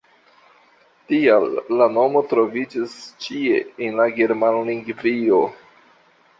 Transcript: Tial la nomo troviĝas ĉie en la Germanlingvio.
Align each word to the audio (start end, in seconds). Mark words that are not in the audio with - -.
Tial 1.11 1.45
la 1.81 1.87
nomo 1.99 2.23
troviĝas 2.33 2.97
ĉie 3.27 3.63
en 3.89 4.03
la 4.03 4.11
Germanlingvio. 4.19 5.47